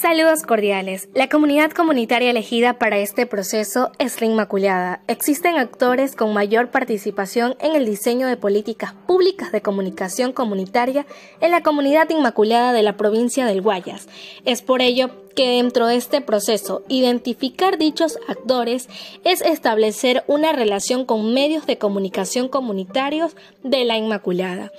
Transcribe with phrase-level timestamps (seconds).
[0.00, 1.08] Saludos cordiales.
[1.14, 5.02] La comunidad comunitaria elegida para este proceso es la Inmaculada.
[5.06, 11.06] Existen actores con mayor participación en el diseño de políticas públicas de comunicación comunitaria
[11.40, 14.08] en la comunidad Inmaculada de la provincia del Guayas.
[14.44, 18.88] Es por ello que dentro de este proceso identificar dichos actores
[19.24, 24.72] es establecer una relación con medios de comunicación comunitarios de la Inmaculada.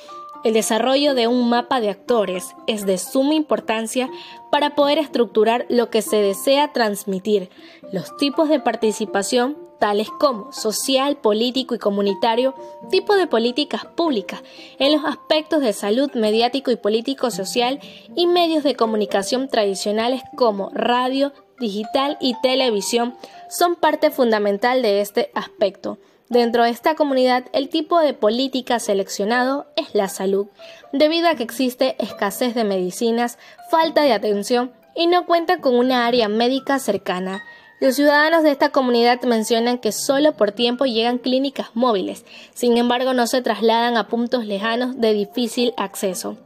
[0.45, 4.11] El desarrollo de un mapa de actores es de suma importancia
[4.51, 7.49] para poder estructurar lo que se desea transmitir,
[7.91, 12.53] los tipos de participación tales como social, político y comunitario,
[12.91, 14.43] tipo de políticas públicas
[14.77, 17.79] en los aspectos de salud mediático y político social
[18.15, 23.15] y medios de comunicación tradicionales como radio, digital y televisión
[23.49, 25.97] son parte fundamental de este aspecto.
[26.29, 30.47] Dentro de esta comunidad, el tipo de política seleccionado es la salud,
[30.91, 33.37] debido a que existe escasez de medicinas,
[33.69, 37.43] falta de atención y no cuenta con una área médica cercana.
[37.79, 43.13] Los ciudadanos de esta comunidad mencionan que solo por tiempo llegan clínicas móviles, sin embargo
[43.13, 46.37] no se trasladan a puntos lejanos de difícil acceso.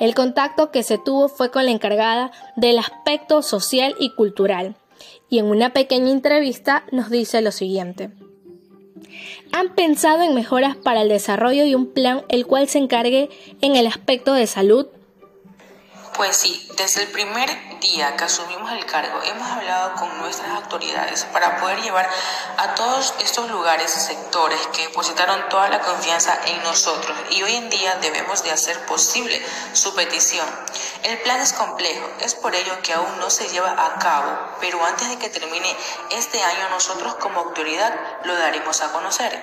[0.00, 4.74] El contacto que se tuvo fue con la encargada del aspecto social y cultural,
[5.28, 8.10] y en una pequeña entrevista nos dice lo siguiente.
[9.52, 13.76] ¿Han pensado en mejoras para el desarrollo de un plan el cual se encargue en
[13.76, 14.86] el aspecto de salud?
[16.18, 21.24] Pues sí, desde el primer día que asumimos el cargo hemos hablado con nuestras autoridades
[21.26, 22.10] para poder llevar
[22.56, 27.54] a todos estos lugares y sectores que depositaron toda la confianza en nosotros y hoy
[27.54, 29.40] en día debemos de hacer posible
[29.74, 30.44] su petición.
[31.04, 34.84] El plan es complejo, es por ello que aún no se lleva a cabo, pero
[34.84, 35.72] antes de que termine
[36.10, 37.94] este año nosotros como autoridad
[38.24, 39.40] lo daremos a conocer.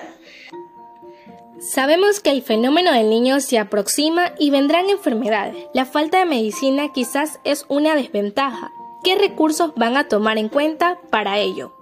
[1.58, 5.66] Sabemos que el fenómeno del niño se aproxima y vendrán enfermedades.
[5.72, 8.72] La falta de medicina quizás es una desventaja.
[9.02, 11.74] ¿Qué recursos van a tomar en cuenta para ello?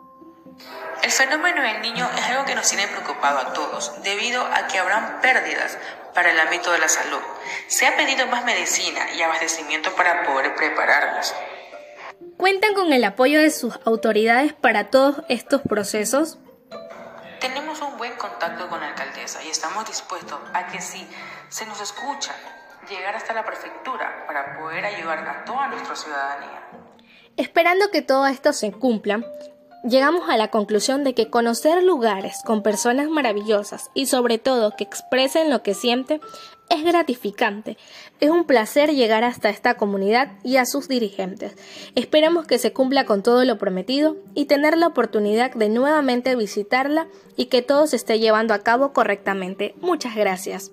[1.02, 4.78] El fenómeno del niño es algo que nos tiene preocupado a todos, debido a que
[4.78, 5.76] habrán pérdidas
[6.14, 7.18] para el ámbito de la salud.
[7.66, 11.34] Se ha pedido más medicina y abastecimiento para poder prepararlas.
[12.36, 16.38] ¿Cuentan con el apoyo de sus autoridades para todos estos procesos?
[17.44, 21.06] Tenemos un buen contacto con la alcaldesa y estamos dispuestos a que si
[21.50, 22.34] se nos escucha,
[22.88, 26.62] llegar hasta la prefectura para poder ayudar a toda nuestra ciudadanía.
[27.36, 29.20] Esperando que todo esto se cumpla,
[29.84, 34.84] llegamos a la conclusión de que conocer lugares con personas maravillosas y sobre todo que
[34.84, 36.20] expresen lo que siente
[36.70, 37.76] es gratificante.
[38.20, 41.54] Es un placer llegar hasta esta comunidad y a sus dirigentes.
[41.94, 47.08] Esperamos que se cumpla con todo lo prometido y tener la oportunidad de nuevamente visitarla
[47.36, 49.74] y que todo se esté llevando a cabo correctamente.
[49.80, 50.72] Muchas gracias.